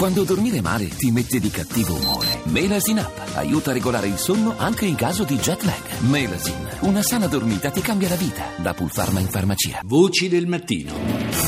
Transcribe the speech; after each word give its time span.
Quando 0.00 0.24
dormire 0.24 0.62
male 0.62 0.88
ti 0.88 1.10
mette 1.10 1.38
di 1.38 1.50
cattivo 1.50 1.94
umore. 1.94 2.40
Melasin 2.44 3.00
Up 3.00 3.32
aiuta 3.34 3.68
a 3.68 3.74
regolare 3.74 4.06
il 4.06 4.16
sonno 4.16 4.54
anche 4.56 4.86
in 4.86 4.94
caso 4.94 5.24
di 5.24 5.36
jet 5.36 5.62
lag. 5.64 6.00
Melasin, 6.08 6.68
una 6.84 7.02
sana 7.02 7.26
dormita 7.26 7.68
ti 7.68 7.82
cambia 7.82 8.08
la 8.08 8.14
vita. 8.14 8.46
Da 8.56 8.72
Pulpharma 8.72 9.20
in 9.20 9.28
farmacia. 9.28 9.80
Voci 9.84 10.30
del 10.30 10.46
mattino. 10.46 11.40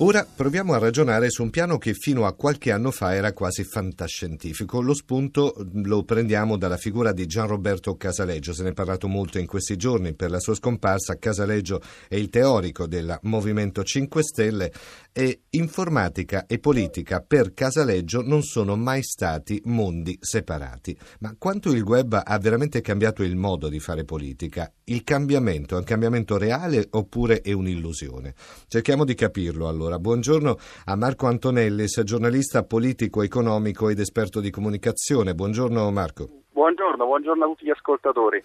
Ora 0.00 0.26
proviamo 0.26 0.74
a 0.74 0.78
ragionare 0.78 1.30
su 1.30 1.42
un 1.42 1.48
piano 1.48 1.78
che 1.78 1.94
fino 1.94 2.26
a 2.26 2.34
qualche 2.34 2.70
anno 2.70 2.90
fa 2.90 3.14
era 3.14 3.32
quasi 3.32 3.64
fantascientifico. 3.64 4.82
Lo 4.82 4.92
spunto 4.92 5.54
lo 5.72 6.04
prendiamo 6.04 6.58
dalla 6.58 6.76
figura 6.76 7.12
di 7.12 7.24
Gian 7.24 7.46
Roberto 7.46 7.96
Casaleggio. 7.96 8.52
Se 8.52 8.62
ne 8.62 8.68
è 8.68 8.74
parlato 8.74 9.08
molto 9.08 9.38
in 9.38 9.46
questi 9.46 9.76
giorni 9.76 10.12
per 10.12 10.28
la 10.28 10.38
sua 10.38 10.54
scomparsa. 10.54 11.18
Casaleggio 11.18 11.80
è 12.08 12.16
il 12.16 12.28
teorico 12.28 12.86
del 12.86 13.18
Movimento 13.22 13.82
5 13.82 14.22
Stelle 14.22 14.70
e 15.18 15.44
informatica 15.52 16.44
e 16.46 16.58
politica 16.58 17.24
per 17.26 17.54
Casaleggio 17.54 18.20
non 18.20 18.42
sono 18.42 18.76
mai 18.76 19.02
stati 19.02 19.62
mondi 19.64 20.18
separati. 20.20 20.94
Ma 21.20 21.34
quanto 21.38 21.70
il 21.70 21.80
web 21.80 22.20
ha 22.22 22.38
veramente 22.38 22.82
cambiato 22.82 23.22
il 23.22 23.34
modo 23.34 23.70
di 23.70 23.80
fare 23.80 24.04
politica? 24.04 24.70
Il 24.84 25.04
cambiamento 25.04 25.74
è 25.74 25.78
un 25.78 25.84
cambiamento 25.84 26.36
reale 26.36 26.86
oppure 26.90 27.40
è 27.40 27.52
un'illusione? 27.52 28.34
Cerchiamo 28.68 29.06
di 29.06 29.14
capirlo 29.14 29.68
allora. 29.68 29.98
Buongiorno 29.98 30.58
a 30.84 30.96
Marco 30.96 31.28
Antonellis, 31.28 32.02
giornalista 32.02 32.64
politico, 32.64 33.22
economico 33.22 33.88
ed 33.88 34.00
esperto 34.00 34.40
di 34.40 34.50
comunicazione. 34.50 35.34
Buongiorno 35.34 35.90
Marco. 35.92 36.28
Buongiorno, 36.52 37.06
buongiorno 37.06 37.42
a 37.42 37.48
tutti 37.48 37.64
gli 37.64 37.70
ascoltatori. 37.70 38.42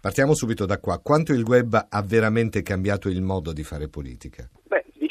Partiamo 0.00 0.34
subito 0.36 0.64
da 0.64 0.78
qua. 0.78 1.00
Quanto 1.00 1.32
il 1.32 1.42
web 1.42 1.86
ha 1.88 2.02
veramente 2.02 2.62
cambiato 2.62 3.08
il 3.08 3.20
modo 3.20 3.52
di 3.52 3.64
fare 3.64 3.88
politica? 3.88 4.48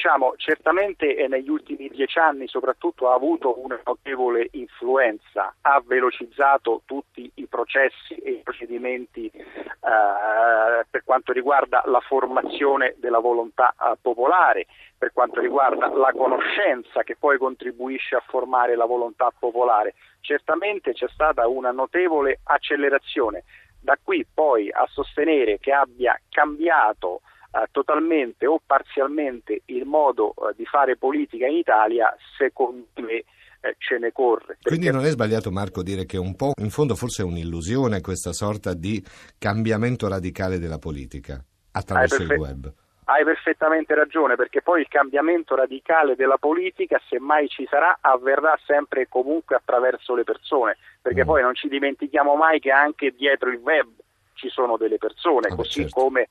Diciamo, 0.03 0.34
certamente 0.35 1.27
negli 1.30 1.48
ultimi 1.49 1.88
dieci 1.88 2.20
anni 2.20 2.45
soprattutto 2.49 3.09
ha 3.09 3.13
avuto 3.13 3.63
una 3.63 3.80
notevole 3.85 4.49
influenza, 4.52 5.55
ha 5.62 5.81
velocizzato 5.81 6.82
tutti 6.84 7.32
i 7.35 7.46
processi 7.46 8.15
e 8.15 8.31
i 8.31 8.41
procedimenti 8.43 9.27
eh, 9.27 10.85
per 10.90 11.05
quanto 11.05 11.31
riguarda 11.31 11.84
la 11.85 12.01
formazione 12.01 12.96
della 12.98 13.20
volontà 13.20 13.74
eh, 13.79 13.96
popolare, 14.01 14.65
per 14.98 15.13
quanto 15.13 15.40
riguarda 15.40 15.87
la 15.87 16.12
conoscenza 16.12 17.04
che 17.04 17.15
poi 17.15 17.37
contribuisce 17.37 18.18
a 18.18 18.24
formare 18.27 18.76
la 18.76 18.84
volontà 18.84 19.31
popolare. 19.40 19.93
Certamente 20.20 20.91
c'è 20.91 21.07
stata 21.13 21.48
una 21.48 21.71
notevole 21.71 22.41
accelerazione 22.43 23.46
da 23.79 23.98
qui 24.01 24.26
poi 24.34 24.70
a 24.70 24.85
sostenere 24.90 25.59
che 25.59 25.71
abbia 25.71 26.20
cambiato 26.29 27.21
eh, 27.21 27.32
totalmente 27.71 28.48
o 28.48 28.59
parzialmente 28.65 29.62
il 29.65 29.85
modo 29.85 30.34
eh, 30.34 30.54
di 30.55 30.65
fare 30.65 30.98
politica 30.98 31.46
in 31.46 31.57
Italia, 31.57 32.15
secondo 32.37 32.87
me 32.96 33.23
eh, 33.62 33.76
ce 33.77 33.98
ne 33.98 34.12
corre. 34.12 34.57
Quindi 34.62 34.91
non 34.91 35.05
è 35.05 35.09
sbagliato 35.09 35.51
Marco 35.51 35.84
dire 35.84 36.05
che 36.05 36.18
un 36.18 36.35
po' 36.35 36.54
in 36.62 36.70
fondo 36.70 36.96
forse 36.96 37.21
è 37.21 37.26
un'illusione 37.26 38.01
questa 38.01 38.34
sorta 38.34 38.74
di 38.74 39.04
cambiamento 39.37 40.07
radicale 40.07 40.59
della 40.59 40.79
politica 40.79 41.43
attraverso 41.71 42.21
il 42.24 42.34
web. 42.34 42.74
Hai 43.05 43.24
perfettamente 43.26 43.93
ragione, 43.96 44.35
perché 44.35 44.62
poi 44.62 44.79
il 44.79 44.87
cambiamento 44.87 45.55
radicale 45.55 46.15
della 46.15 46.37
politica, 46.37 47.01
se 47.09 47.20
mai 47.20 47.49
ci 47.49 47.68
sarà, 47.70 47.98
avverrà 47.99 48.57
sempre 48.65 49.01
e 49.01 49.07
comunque 49.09 49.57
attraverso 49.57 50.15
le 50.15 50.24
persone, 50.24 50.77
perché 51.01 51.24
mm. 51.24 51.27
poi 51.27 51.41
non 51.41 51.54
ci 51.54 51.68
dimentichiamo 51.68 52.35
mai 52.35 52.59
che 52.59 52.71
anche 52.71 53.12
dietro 53.12 53.49
il 53.49 53.57
web 53.57 53.90
ci 54.34 54.48
sono 54.49 54.77
delle 54.77 54.98
persone, 54.98 55.49
ah, 55.49 55.55
così 55.55 55.81
certo. 55.81 55.99
come 55.99 56.21
eh, 56.21 56.27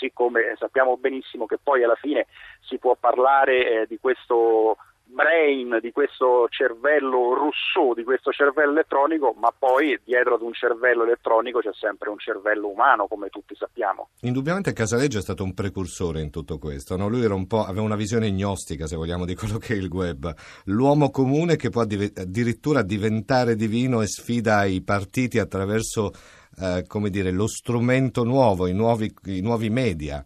così 0.00 0.10
come 0.14 0.54
sappiamo 0.58 0.96
benissimo 0.96 1.44
che 1.44 1.58
poi 1.62 1.84
alla 1.84 1.96
fine 1.96 2.26
si 2.60 2.78
può 2.78 2.96
parlare 2.98 3.82
eh, 3.82 3.86
di 3.86 3.98
questo 4.00 4.76
brain, 5.04 5.80
di 5.82 5.90
questo 5.90 6.46
cervello 6.48 7.34
Rousseau, 7.34 7.94
di 7.94 8.04
questo 8.04 8.30
cervello 8.30 8.70
elettronico, 8.70 9.34
ma 9.36 9.52
poi 9.56 10.00
dietro 10.04 10.36
ad 10.36 10.42
un 10.42 10.52
cervello 10.52 11.02
elettronico 11.02 11.58
c'è 11.58 11.72
sempre 11.72 12.10
un 12.10 12.18
cervello 12.18 12.68
umano, 12.68 13.08
come 13.08 13.28
tutti 13.28 13.56
sappiamo. 13.56 14.10
Indubbiamente 14.20 14.72
Casaleggio 14.72 15.18
è 15.18 15.22
stato 15.22 15.42
un 15.42 15.52
precursore 15.52 16.20
in 16.20 16.30
tutto 16.30 16.58
questo, 16.58 16.96
no? 16.96 17.08
lui 17.08 17.24
un 17.24 17.46
aveva 17.50 17.82
una 17.82 17.96
visione 17.96 18.30
gnostica, 18.30 18.86
se 18.86 18.94
vogliamo, 18.94 19.24
di 19.24 19.34
quello 19.34 19.58
che 19.58 19.74
è 19.74 19.76
il 19.76 19.90
web, 19.90 20.32
l'uomo 20.66 21.10
comune 21.10 21.56
che 21.56 21.70
può 21.70 21.82
addirittura 21.82 22.82
diventare 22.82 23.56
divino 23.56 24.00
e 24.02 24.06
sfida 24.06 24.64
i 24.64 24.80
partiti 24.80 25.40
attraverso 25.40 26.12
eh, 26.60 26.84
come 26.86 27.10
dire, 27.10 27.30
lo 27.30 27.46
strumento 27.46 28.24
nuovo, 28.24 28.66
i 28.66 28.74
nuovi, 28.74 29.12
i 29.24 29.40
nuovi 29.40 29.70
media. 29.70 30.24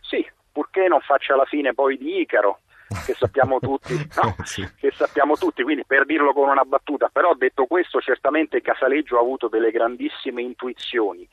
Sì, 0.00 0.26
purché 0.50 0.88
non 0.88 1.00
faccia 1.00 1.36
la 1.36 1.44
fine 1.44 1.74
poi 1.74 1.98
di 1.98 2.20
Icaro 2.20 2.60
che 3.06 3.14
sappiamo 3.14 3.58
tutti, 3.58 3.94
no? 4.22 4.34
sì. 4.44 4.66
che 4.76 4.90
sappiamo 4.92 5.36
tutti, 5.36 5.62
quindi 5.62 5.84
per 5.84 6.04
dirlo 6.04 6.32
con 6.32 6.48
una 6.48 6.64
battuta, 6.64 7.08
però 7.12 7.34
detto 7.34 7.66
questo 7.66 8.00
certamente 8.00 8.60
Casaleggio 8.60 9.16
ha 9.16 9.20
avuto 9.20 9.48
delle 9.48 9.70
grandissime 9.70 10.42
intuizioni. 10.42 11.28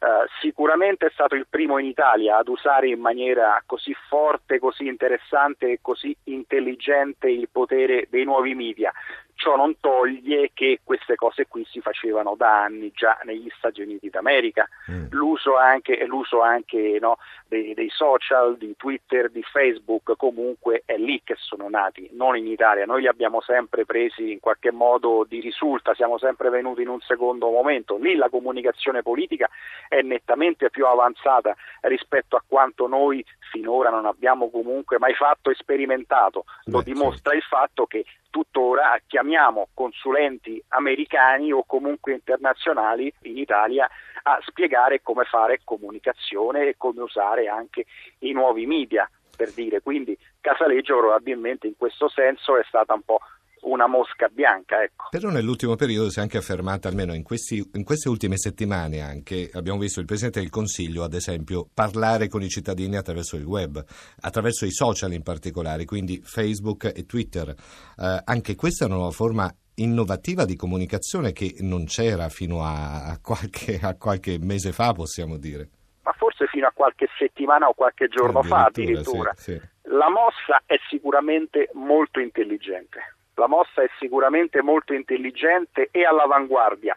Uh, 0.00 0.28
sicuramente 0.40 1.06
è 1.06 1.10
stato 1.10 1.34
il 1.34 1.48
primo 1.50 1.76
in 1.78 1.86
Italia 1.86 2.36
ad 2.36 2.46
usare 2.46 2.88
in 2.88 3.00
maniera 3.00 3.60
così 3.66 3.92
forte, 4.08 4.60
così 4.60 4.86
interessante 4.86 5.72
e 5.72 5.78
così 5.82 6.16
intelligente 6.24 7.28
il 7.28 7.48
potere 7.50 8.06
dei 8.08 8.24
nuovi 8.24 8.54
media. 8.54 8.92
Ciò 9.38 9.54
non 9.54 9.78
toglie 9.78 10.50
che 10.52 10.80
queste 10.82 11.14
cose 11.14 11.46
qui 11.46 11.64
si 11.70 11.80
facevano 11.80 12.34
da 12.36 12.64
anni 12.64 12.90
già 12.92 13.20
negli 13.22 13.48
Stati 13.56 13.80
Uniti 13.80 14.10
d'America. 14.10 14.68
Mm. 14.90 15.06
L'uso 15.10 15.56
anche, 15.56 16.04
l'uso 16.06 16.40
anche 16.40 16.98
no, 17.00 17.18
dei, 17.46 17.72
dei, 17.72 17.88
social, 17.88 18.56
di 18.56 18.74
Twitter, 18.76 19.30
di 19.30 19.44
Facebook, 19.44 20.16
comunque 20.16 20.82
è 20.84 20.96
lì 20.96 21.22
che 21.22 21.36
sono 21.38 21.68
nati, 21.68 22.08
non 22.14 22.36
in 22.36 22.48
Italia. 22.48 22.84
Noi 22.84 23.02
li 23.02 23.06
abbiamo 23.06 23.40
sempre 23.40 23.84
presi 23.84 24.32
in 24.32 24.40
qualche 24.40 24.72
modo 24.72 25.24
di 25.28 25.38
risulta, 25.38 25.94
siamo 25.94 26.18
sempre 26.18 26.50
venuti 26.50 26.82
in 26.82 26.88
un 26.88 27.00
secondo 27.00 27.48
momento. 27.48 27.96
Lì 27.96 28.16
la 28.16 28.30
comunicazione 28.30 29.02
politica 29.02 29.48
è 29.86 30.00
nettamente 30.00 30.68
più 30.68 30.84
avanzata 30.84 31.54
rispetto 31.82 32.34
a 32.34 32.42
quanto 32.44 32.88
noi 32.88 33.24
finora 33.52 33.90
non 33.90 34.04
abbiamo 34.04 34.50
comunque 34.50 34.98
mai 34.98 35.14
fatto 35.14 35.50
e 35.50 35.54
sperimentato. 35.54 36.44
Lo 36.64 36.78
Beh, 36.78 36.84
dimostra 36.84 37.30
sì. 37.30 37.36
il 37.36 37.42
fatto 37.44 37.86
che 37.86 38.04
tuttora 38.30 39.00
chiamiamo 39.28 39.68
consulenti 39.74 40.62
americani 40.68 41.52
o 41.52 41.62
comunque 41.66 42.14
internazionali 42.14 43.12
in 43.24 43.36
Italia 43.36 43.86
a 44.22 44.38
spiegare 44.46 45.02
come 45.02 45.24
fare 45.24 45.60
comunicazione 45.64 46.68
e 46.68 46.74
come 46.78 47.02
usare 47.02 47.46
anche 47.46 47.84
i 48.20 48.32
nuovi 48.32 48.64
media 48.64 49.08
per 49.36 49.52
dire. 49.52 49.82
Quindi 49.82 50.16
Casaleggio 50.40 50.96
probabilmente 50.96 51.66
in 51.66 51.76
questo 51.76 52.08
senso 52.08 52.56
è 52.56 52.64
stata 52.66 52.94
un 52.94 53.02
po' 53.02 53.20
una 53.62 53.86
mosca 53.86 54.28
bianca. 54.28 54.82
Ecco. 54.82 55.06
Però 55.10 55.30
nell'ultimo 55.30 55.76
periodo 55.76 56.10
si 56.10 56.18
è 56.18 56.22
anche 56.22 56.38
affermata, 56.38 56.88
almeno 56.88 57.14
in, 57.14 57.22
questi, 57.22 57.62
in, 57.74 57.84
queste 57.84 58.08
ultime 58.08 58.36
settimane 58.36 59.00
anche, 59.00 59.50
abbiamo 59.52 59.78
visto 59.78 60.00
il 60.00 60.06
Presidente 60.06 60.40
del 60.40 60.50
Consiglio, 60.50 61.02
ad 61.02 61.14
esempio, 61.14 61.68
parlare 61.72 62.28
con 62.28 62.42
i 62.42 62.48
cittadini 62.48 62.96
attraverso 62.96 63.36
il 63.36 63.44
web, 63.44 63.84
attraverso 64.20 64.64
i 64.64 64.72
social 64.72 65.12
in 65.12 65.22
particolare, 65.22 65.84
quindi 65.84 66.20
Facebook 66.22 66.84
e 66.84 67.06
Twitter. 67.06 67.48
Eh, 67.48 68.22
anche 68.24 68.54
questa 68.54 68.84
è 68.84 68.88
una 68.88 68.96
nuova 68.96 69.12
forma 69.12 69.52
innovativa 69.76 70.44
di 70.44 70.56
comunicazione 70.56 71.32
che 71.32 71.56
non 71.60 71.84
c'era 71.84 72.28
fino 72.28 72.64
a, 72.64 73.04
a, 73.06 73.18
qualche, 73.20 73.78
a 73.80 73.96
qualche 73.96 74.38
mese 74.40 74.72
fa, 74.72 74.92
possiamo 74.92 75.36
dire 75.36 75.68
ma 76.08 76.14
forse 76.16 76.46
fino 76.46 76.66
a 76.66 76.72
qualche 76.74 77.06
settimana 77.18 77.68
o 77.68 77.74
qualche 77.74 78.08
giorno 78.08 78.38
addirittura, 78.38 78.56
fa 78.56 78.64
addirittura. 78.64 79.32
Sì, 79.36 79.52
sì. 79.52 79.60
La 79.90 80.08
mossa 80.08 80.62
è 80.64 80.76
sicuramente 80.88 81.68
molto 81.74 82.18
intelligente. 82.18 83.16
La 83.38 83.46
mossa 83.46 83.82
è 83.82 83.88
sicuramente 84.00 84.62
molto 84.62 84.92
intelligente 84.92 85.90
e 85.92 86.04
all'avanguardia. 86.04 86.96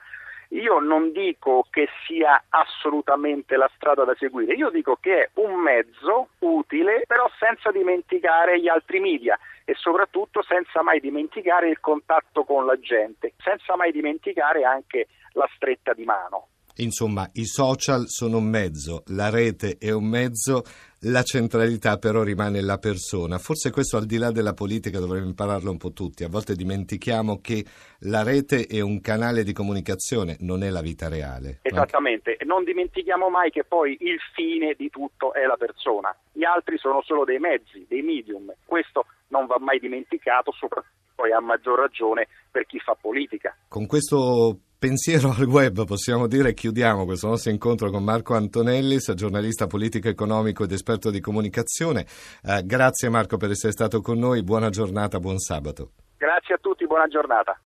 Io 0.50 0.80
non 0.80 1.12
dico 1.12 1.68
che 1.70 1.88
sia 2.06 2.44
assolutamente 2.50 3.56
la 3.56 3.70
strada 3.76 4.04
da 4.04 4.16
seguire, 4.18 4.56
io 4.56 4.72
dico 4.72 4.98
che 5.00 5.22
è 5.22 5.30
un 5.36 5.54
mezzo 5.54 6.30
utile, 6.40 7.04
però 7.06 7.30
senza 7.38 7.72
dimenticare 7.72 8.60
gli 8.60 8.68
altri 8.68 9.00
media 9.00 9.38
e 9.64 9.76
soprattutto 9.76 10.42
senza 10.42 10.82
mai 10.82 11.00
dimenticare 11.00 11.70
il 11.70 11.80
contatto 11.80 12.44
con 12.44 12.66
la 12.66 12.78
gente, 12.80 13.34
senza 13.38 13.76
mai 13.76 13.92
dimenticare 13.92 14.64
anche 14.64 15.08
la 15.34 15.48
stretta 15.56 15.94
di 15.94 16.06
mano. 16.06 16.48
Insomma, 16.82 17.30
i 17.34 17.46
social 17.46 18.08
sono 18.08 18.38
un 18.38 18.46
mezzo, 18.46 19.04
la 19.08 19.30
rete 19.30 19.78
è 19.80 19.92
un 19.92 20.06
mezzo, 20.06 20.64
la 21.02 21.22
centralità 21.22 21.98
però 21.98 22.24
rimane 22.24 22.60
la 22.62 22.80
persona. 22.80 23.38
Forse 23.38 23.70
questo 23.70 23.98
al 23.98 24.06
di 24.06 24.18
là 24.18 24.32
della 24.32 24.54
politica 24.54 24.98
dovremmo 24.98 25.28
impararlo 25.28 25.70
un 25.70 25.78
po' 25.78 25.92
tutti. 25.92 26.24
A 26.24 26.28
volte 26.28 26.56
dimentichiamo 26.56 27.40
che 27.40 27.64
la 28.00 28.24
rete 28.24 28.66
è 28.66 28.80
un 28.80 29.00
canale 29.00 29.44
di 29.44 29.54
comunicazione, 29.54 30.38
non 30.40 30.64
è 30.64 30.72
la 30.72 30.82
vita 30.82 31.08
reale. 31.08 31.60
Esattamente, 31.62 32.36
e 32.36 32.46
non 32.46 32.64
dimentichiamo 32.64 33.30
mai 33.30 33.52
che 33.52 33.64
poi 33.64 33.96
il 34.00 34.18
fine 34.34 34.74
di 34.76 34.90
tutto 34.90 35.34
è 35.34 35.46
la 35.46 35.58
persona. 35.58 36.16
Gli 36.32 36.44
altri 36.44 36.80
sono 36.80 37.04
solo 37.04 37.26
dei 37.26 37.38
mezzi, 37.38 37.86
dei 37.88 38.02
medium. 38.02 38.52
Questo 38.66 39.06
non 39.28 39.46
va 39.46 39.60
mai 39.60 39.78
dimenticato, 39.78 40.52
soprattutto 40.52 41.00
poi 41.14 41.32
a 41.32 41.40
maggior 41.40 41.78
ragione 41.78 42.28
per 42.50 42.66
chi 42.66 42.80
fa 42.80 42.98
politica. 43.00 43.56
Con 43.68 43.86
questo 43.86 44.58
pensiero 44.82 45.30
al 45.30 45.46
web, 45.46 45.86
possiamo 45.86 46.26
dire, 46.26 46.56
chiudiamo 46.56 47.06
questo 47.06 47.28
nostro 47.28 47.52
incontro 47.52 47.92
con 47.92 48.04
Marco 48.04 48.34
Antonellis, 48.34 49.14
giornalista 49.14 49.68
politico, 49.68 50.08
economico 50.08 50.64
ed 50.64 50.72
esperto 50.72 51.12
di 51.12 51.20
comunicazione. 51.20 52.08
Eh, 52.44 52.64
grazie 52.66 53.08
Marco 53.08 53.38
per 53.38 53.52
essere 53.52 53.74
stato 53.74 54.02
con 54.02 54.18
noi, 54.18 54.42
buona 54.42 54.70
giornata, 54.70 55.20
buon 55.20 55.38
sabato. 55.38 55.92
Grazie 56.18 56.56
a 56.56 56.58
tutti, 56.58 56.88
buona 56.88 57.06
giornata. 57.06 57.56